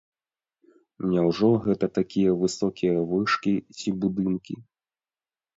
[1.11, 4.53] Няўжо гэта такія высокія вышкі ці будынкі?